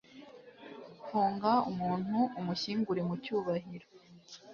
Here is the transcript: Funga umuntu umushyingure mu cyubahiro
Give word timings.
Funga 1.05 1.51
umuntu 1.71 2.17
umushyingure 2.39 3.01
mu 3.07 3.15
cyubahiro 3.23 3.87